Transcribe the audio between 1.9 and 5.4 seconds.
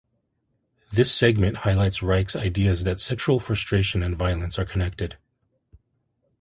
Reich's ideas that sexual frustration and violence are connected.